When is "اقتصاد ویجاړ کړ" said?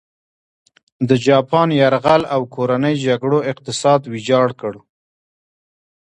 3.51-4.73